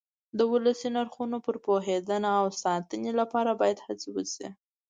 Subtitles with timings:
[0.37, 4.47] د ولسي نرخونو پر پوهېدنه او ساتنې لپاره باید هڅې وشي.